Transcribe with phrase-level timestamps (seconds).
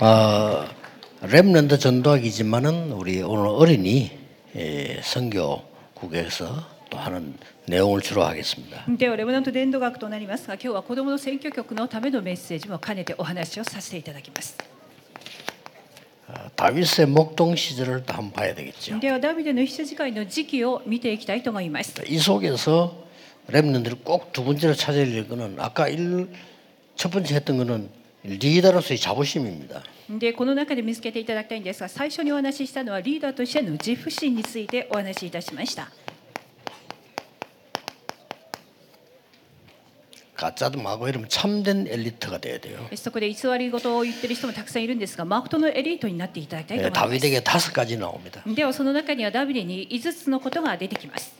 [0.00, 0.64] 어,
[1.22, 4.10] 랩런드 전도학이지만은 우리 오늘 어린이
[4.56, 7.34] 예, 선교국에서 또 하는
[7.66, 8.84] 내용을 주로 하겠습니다.
[8.88, 14.56] ではレムナント伝道学となりますが今日は子どもの選挙局のためのメッセージも兼ねてお話をさせていただきます
[16.28, 18.98] 어, 다윗의 목동 시절을 또 한번 봐야 되겠죠.
[19.00, 23.04] ではダビデの羊飼いの時期を見ていきたいと思います 이 속에서
[23.48, 26.28] 랩런들이 꼭 두 번째로 찾아야 될 거는 아까 일,
[26.96, 27.88] 첫 번째 했던 거는
[28.24, 29.82] 리더로서의 자부심입니다.
[30.08, 35.90] でこの中で見つけていただきたいんですが最初にお話ししたのはリーダーとしての自負心についてお話しいたしました
[40.36, 42.78] 가짜도 마고 이러면 참된 엘리트가 돼야 돼요.
[42.96, 48.42] そこで偽り事を言ってる人もたくさんいるんですがマクトのエリートになっていただきたいと 예, 思います 다윗에게 다섯 가지 나옵니다.
[48.46, 51.34] ではその中にはダビデに5つのことが出てきます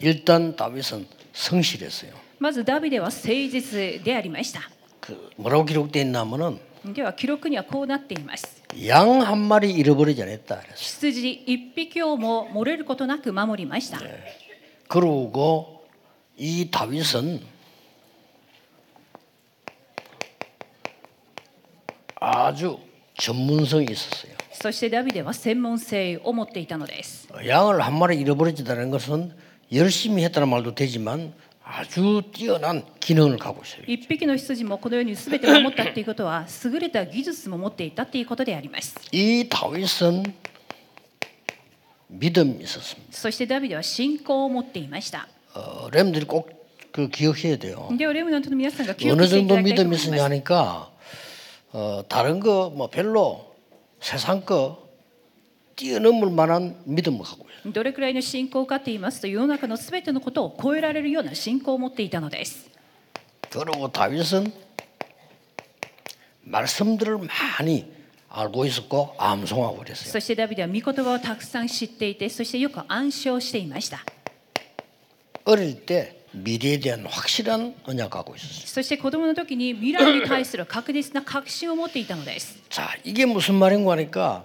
[0.00, 2.12] 일단 다윗은 성실했어요.
[2.42, 4.60] まずダビデは誠実でありました
[5.00, 10.60] 그 뭐라고 기록되어 있냐면은 では記録にはこうなっています 양 한 마리 잃어버리지 않았다.
[10.60, 10.76] 그랬어요.
[10.78, 13.98] 羊1匹をも漏れることなく守りました、
[14.88, 15.84] 그러고
[16.36, 17.40] 이 다윗은
[22.20, 22.78] 아주
[23.18, 24.32] 전문성이 있었어요.
[24.52, 29.32] そしてダビデは専門性を持っていたのです 양을 한 마리 잃어버리지다는 것은
[29.72, 31.32] 열심히 했다는 말도 되지만
[31.64, 33.82] 아주 뛰어난 기능을 갖고 있어요.
[33.86, 40.22] 1匹の羊もこのように全て守ったということは 優れた技術も持っていたということであります 이 다윗은
[42.08, 43.08] 믿음이 있었습니다.
[43.12, 46.48] そしてダビデは信仰を持っていました 어, 렘들이 꼭
[46.90, 47.88] 그 기억해야 돼요.
[47.96, 50.90] ではレムナントの皆さんが記 어느 憶していた 정도 だきたいと 믿음이 思い 있으냐 ます 하니까
[51.74, 53.54] 어, 다른 거 뭐 별로
[54.00, 54.81] 세상 거
[55.76, 57.72] 뛰어넘을 만한 믿음을 갖고 있어요.
[57.72, 62.68] どれくらいの信仰かと言いますと世の中の全てのことを超えられるような信仰を持っていたのです
[63.50, 64.52] 그리고 다윗은
[66.42, 67.18] 말씀들을
[67.58, 67.86] 많이
[68.30, 70.10] 알고 있었고 암송하고 그랬어요.
[70.10, 74.04] そしてダビデは御言葉をたくさん知っていてそしてよく暗唱していました
[75.44, 78.66] 어릴 때 미래에 대한 확실한 언약 갖고 있었어요.
[78.66, 84.44] そして子供の時に未来に対する確実な確信を持っていたのです 자, 이게 무슨 말인가 하니까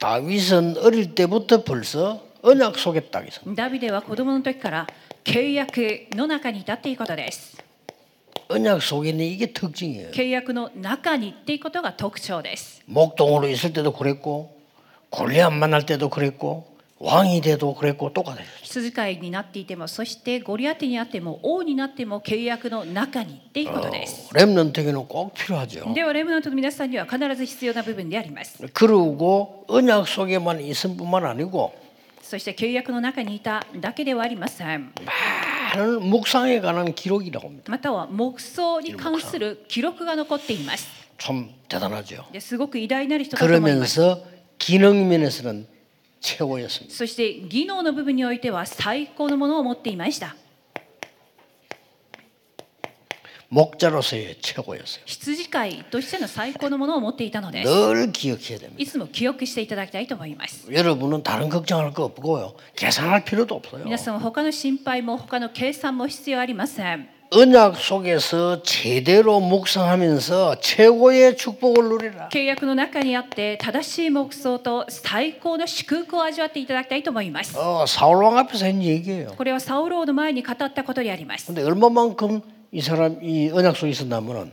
[0.00, 3.40] 다윗은 어릴 때부터 벌써 언약 속에 딱 있어.
[3.54, 4.86] ダビデは子供の時から
[5.24, 7.56] 契約の中にいたっていうことです
[8.48, 10.10] 언약 속에 있는 이게 특징이에요.
[10.12, 14.54] 契約の中にっていうことが特徴です 목동으로 있을 때도 그랬고
[15.10, 16.69] 골리앗 만날 때도 그랬고
[17.00, 18.46] 왕이 돼도 그랬고 똑같아요.
[18.62, 25.92] 羊飼いになっていてもそしてゴリアテにあっても王になっても契約の中にっていうことです 렘넌트에게는 꼭 필요하죠.
[25.92, 31.74] ではレムナントの皆さんには必ず必要な部分であります 그리고 언약 속에만 있을 뿐만 아니고
[32.22, 34.90] そして契約の中にいただけではありません
[35.74, 37.70] 많은 묵상에 관한 기록이라고 합니다.
[37.70, 42.24] または黙想に関する記録が残っています 참 대단하죠.
[42.32, 44.22] ですごく偉大なる人だと思います 그러면서
[44.58, 45.69] 기능 면에서는 최고였습니다.
[46.88, 50.34] そして技能の部分においては最高のものを持っていました
[53.48, 55.04] 목자로서의 최고였어요.
[55.06, 58.74] 羊飼いとしての最高のものを持っていたのです 늘 기억해야 됩니다.
[58.76, 62.56] いつも記憶していただきたいと思います 여러분은 다른 걱정할 거 없고요.
[62.74, 63.84] 계산할 필요도 없어요.
[63.84, 72.28] 皆さんは他の心配も他の計算も必要ありません 언약 속에서 제대로 묵상하면서 최고의 축복을 누리라.
[72.30, 79.34] 契約の中にあって正しい黙想と最高の祝福を味わっていただきたいと思います 어, 사울왕 앞에서 한 얘기예요.
[79.36, 82.40] これはサウローの前に語ったことであります 근데 얼마만큼
[82.72, 84.52] 이 사람 이 언약 속에 있었냐면은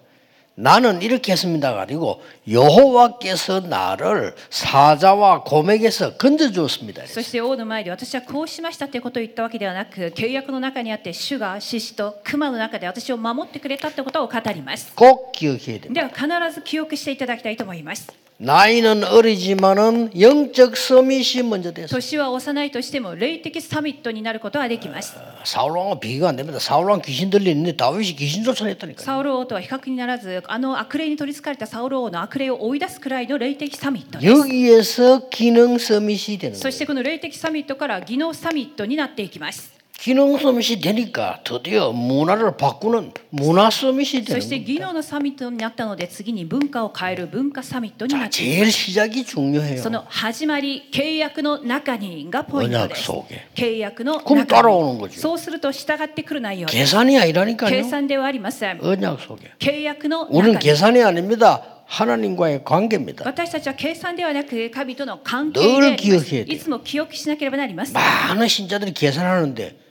[0.57, 7.07] 나는 이렇게 했습니다가 아니고 여호와께서 나를 사자와 곰에게서 건져 주었습니다.
[7.07, 15.93] そして王の前で私はこうしましたということを言ったわけではなく契約の中にあって主が獅子と熊の中で私を守ってくれたってことを語ります 꼭 기억해야 됩니다.
[15.93, 21.87] では必ず記憶していただきたいと思います 나이는 어리지만은 영적 서밋이 먼저 됐어요.
[21.87, 26.59] 年は幼いとしても霊的サミットになることができます 사울왕은 비교가 안 됩니다.
[26.59, 29.05] 사울왕 귀신 들리는데 다윗이 귀신 쫓아냈다니까요.
[29.05, 36.71] サウル王とは比較にならずあの悪霊に取りつかれたサウル王の悪霊を追い出すくらいの霊的サミットです 여기에서 기능 서밋이 되는 そ 거예요.
[36.71, 44.65] してこの霊的サミットから技能サミットになっていきます 기능 서밋이 되니까 드디어 문화를 바꾸는 문화 서밋이 そ 되는 して 겁니다.
[44.65, 49.81] 技能のサミットになったので次に文化を変える文化サミットにな 자, っています 제일 시작이 중요해요.
[49.81, 55.19] その始まり契約の中にがポイントです 언약속에 契約の 그럼 中 따라오는 に 거죠.
[55.21, 57.89] そうすると従ってくる内容です 계산이 計 아니라니까요.
[57.89, 59.51] 算ではありません 언약 속에.
[59.59, 61.63] 契約の 우리는 中に 계산이 아닙니다.
[61.85, 63.23] 하나님과의 관계입니다.
[63.25, 66.53] 私たちは計算ではなく神との関係 늘 であります 기억해야 돼요.
[66.55, 69.83] いつも記憶しなければなりません 많은 신자들이 계산하는데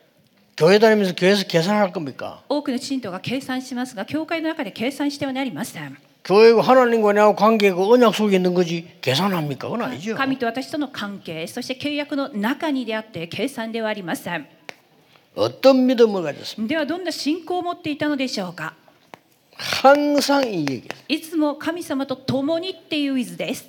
[0.56, 2.42] 교회 다니면서 교회에서 계산할 겁니까?
[2.48, 9.68] 多くの信徒が計算しますが教会の中で計算してはなりません 교회가 하나님과 나하고 관계가 언약 속에 있는 거지 계산합니까?
[9.68, 10.14] 그건 아니죠.
[10.14, 14.46] 神と私との関係そして契約の中にであって計算ではありません
[15.34, 16.68] 어떤 믿음을 가졌습니까?
[16.68, 18.74] ではどんな信仰を持っていたのでしょうか
[19.56, 20.88] 항상 이 얘기.
[21.08, 23.68] いつも神様と共にっていうイズです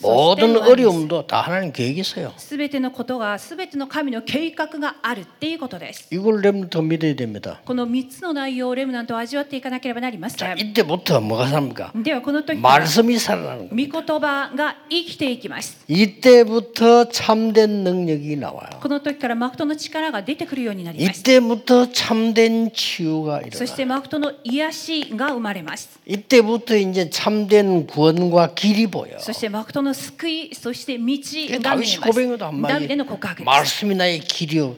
[0.00, 2.32] 모든 어려움도 다 하나님 계획이 있어요.
[2.36, 7.60] すべてのことがすべての神の計画があるっていうことです 이걸 렘부터 믿어야 됩니다.
[7.64, 11.90] この3つの内容をレムナントは味わっていかなければなりませ 자, ん 이때부터 뭐가 삽니까?
[12.00, 13.90] ではこの時から 말씀이 살아나는 거예요.
[13.90, 18.78] 御言葉が生きていきます 이때부터 참된 능력이 나와요.
[18.80, 23.86] この時からマクトの力が出てくるようになります 이때부터 참된 치유가 そして 일어나요.
[23.88, 29.18] マクトの癒しが生まれます 이때부터 이제 참된 구원과 길이 보여.
[29.18, 32.88] そしてマクト の救いそして道 이게 が見 다윗이 えます 고백도 ダビ 한마디.
[32.88, 34.76] デの告白です 말씀이 나의 길이요,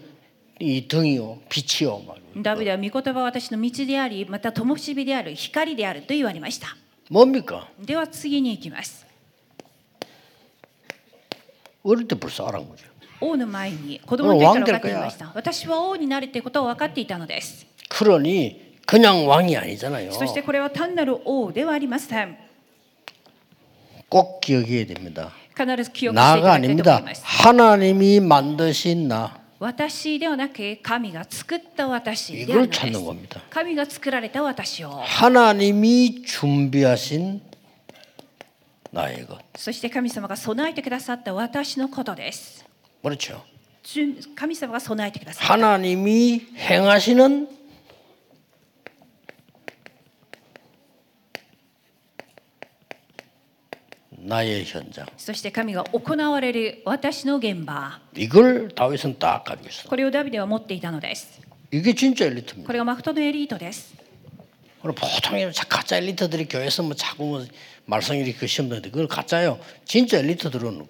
[0.61, 2.03] 이 등이요, 빛이요.
[2.07, 2.17] 막.
[2.43, 6.77] ダビデは御言葉は私の道でありまた灯火である光であると言われました
[7.11, 7.67] 뭡니까?
[7.85, 9.05] では次に行きます
[11.83, 12.85] 어릴 때 벌써 알은 거죠.
[13.23, 20.13] 王の前に子供の時から分かっていました私は王になるってことを分かっていたのです 그러니 그냥 왕이 아니잖아요.
[20.13, 22.37] そしてこれは単なる王ではありません
[24.09, 25.31] 꼭 기억해야 됩니다.
[25.57, 26.99] 必ず記憶していた 나가 だきたいと思 아닙니다.
[26.99, 29.37] います 하나님이 만드신 나.
[29.59, 33.41] 私ではなく神が作った私である 이걸 のです 찾는 겁니다.
[33.51, 37.43] 神が作られた私を 하나님이 준비하신
[38.93, 39.39] 나의 것.
[39.57, 42.65] そして神様が備えてくださった私のことです
[43.03, 43.43] 그렇죠.
[43.85, 47.49] 順神様が備えてくださった 하나님이 행하시는
[54.25, 55.07] 나의 현장.
[55.17, 59.89] そして神が行われる私の現場 이걸 다윗은 딱 가지고 있어.
[59.89, 61.41] これをダビデは持っていたのです
[61.71, 62.67] 이게 진짜 엘리트입니다.
[62.67, 63.95] これがマクトのエリートです
[64.83, 67.47] 그럼 보통 이런 가짜 엘리트들이 교회에서 뭐 자꾸 뭐
[67.87, 69.61] 말썽 이렇게 시험 드는데 그건 가짜요.
[69.85, 70.87] 진짜 엘리트들은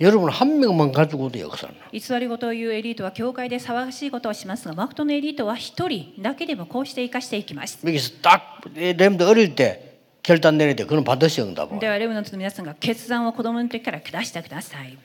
[0.00, 1.74] 여러분 한 명만 가지고도 역사는.
[1.92, 9.91] 偽り事を言うエリートは教会で騒がしいことをしますがマクトのエリートは一人だけでもこうして生かしていきます 여기서 딱 렘도 어릴 때
[10.22, 11.78] 결단 내릴 때 그건 반드시 응답.
[11.80, 14.96] ではレムナントの皆さんが決断を子供の時から下してください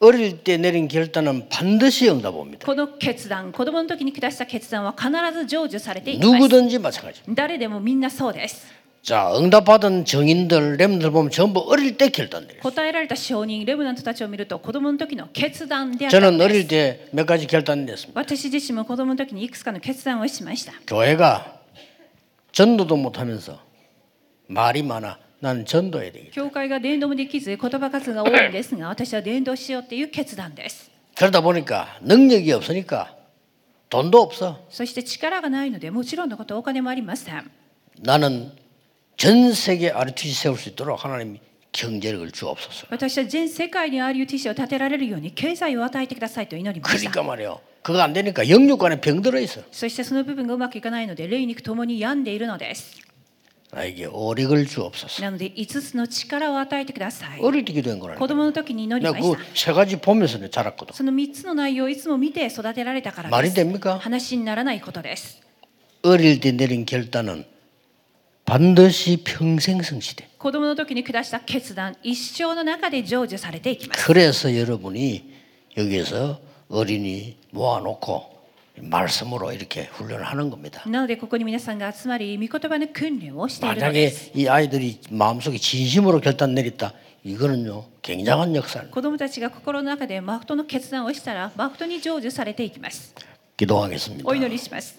[0.00, 2.64] 어릴 때 내린 결단은 반드시 응답 옵니다.
[2.66, 7.20] この決断子供の時に下した決断は必ず成就されていきます 누구든지 마찬가지.
[7.28, 8.66] 誰でもみんなそうです
[9.02, 12.60] 자, 응답받은 정인들, 렘들 보면 전부 어릴 때 결단 내렸어요.
[12.62, 18.12] 答えられた証人レムナントたちを見ると子供の時の決断であった 저는 んです 어릴 때 몇 가지 결단 냈습니다.
[18.14, 21.58] 私自身も子供の時にいくつかの決断をしました 교회가
[22.52, 23.60] 전도도 못하면서
[24.48, 25.18] 말이 많아.
[25.40, 26.32] 나는 전도해야 되겠다.
[26.32, 33.14] 教会が伝道もできず言葉数が多いんですが私は伝道しようっていう決断です 그러다 보니까 능력이 없으니까
[33.88, 34.56] 돈도 없어.
[34.68, 37.48] そして力がないのでもちろんのことお金もありません
[38.02, 38.50] 나는
[39.16, 42.86] 전 세계 RTC 세울 수 있도록 하나님이 경제력을 주옵소서.
[42.90, 47.60] 私は全世界に RUTC を建てられるように経済を与えてくださいと祈りました 그러니까 말이에요.
[47.82, 49.62] 그거 안 되니까 영육간에 병 들어 있어.
[49.72, 52.92] そしてその部分がうまくいかないので霊肉ともに病んでいるのです
[53.70, 55.20] 나에게 오력을 주옵소서.
[55.22, 58.18] なので5つの力を与えてください 어릴 때 기도한 거라니까.
[58.18, 60.94] 子供の時に祈り 내가 ました 그 세 가지 보면서 내가 자랐거든.
[60.94, 63.98] その3つの内容をいつも見て育てられたからで 말이 す 됩니까?
[63.98, 65.40] 話にならないことです
[66.02, 67.44] 어릴 때 내린 결단은
[68.44, 70.28] 반드시 평생 성취돼.
[70.38, 75.24] 子供の時に下した決断一生の中で成就されていきます 그래서 여러분이
[75.76, 76.40] 여기에서
[76.72, 78.38] 어린이 모아놓고
[78.80, 80.82] 말씀으로 이렇게 훈련을 하는 겁니다.
[80.86, 86.92] なのでここに皆さんが集まり御言葉の訓練をしているのです 만약에 이 아이들이 마음속에 진심으로 결단 내렸다.
[87.24, 88.94] 이거는요 굉장한 역사입니다.
[88.94, 93.14] 子供たちが心の中でマフトの決断をしたらマフトに成就されていきます
[93.56, 94.22] 기도하겠습니다.
[94.24, 94.96] お祈りします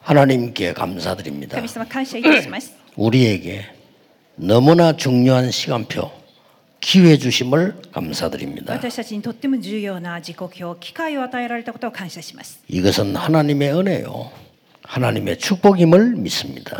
[0.00, 1.56] 하나님께 감사드립니다.
[1.56, 3.66] 神様感謝いたします 우리에게
[4.36, 6.10] 너무나 중요한 시간표,
[6.79, 8.73] 기회 주심을 감사드립니다.
[12.67, 14.31] 이것은 하나님의 은혜요.
[14.83, 16.75] 하나님의 축복임을 믿습니다.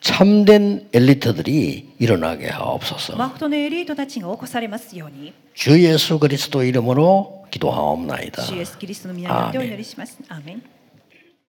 [0.00, 3.16] 참된 엘리트들이 일어나게 하옵소서.
[5.54, 8.42] 주 예수 그리스도 이름으로 기도하옵나이다.
[10.28, 10.62] 아멘.